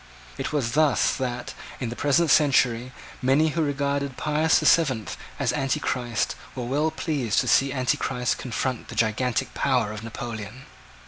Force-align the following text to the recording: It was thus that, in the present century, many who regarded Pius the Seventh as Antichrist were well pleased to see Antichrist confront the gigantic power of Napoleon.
It 0.39 0.51
was 0.51 0.71
thus 0.71 1.15
that, 1.17 1.53
in 1.79 1.89
the 1.89 1.95
present 1.95 2.31
century, 2.31 2.91
many 3.21 3.49
who 3.49 3.61
regarded 3.61 4.17
Pius 4.17 4.57
the 4.57 4.65
Seventh 4.65 5.15
as 5.37 5.53
Antichrist 5.53 6.33
were 6.55 6.65
well 6.65 6.89
pleased 6.89 7.39
to 7.41 7.47
see 7.47 7.71
Antichrist 7.71 8.39
confront 8.39 8.87
the 8.87 8.95
gigantic 8.95 9.53
power 9.53 9.91
of 9.91 10.03
Napoleon. 10.03 10.63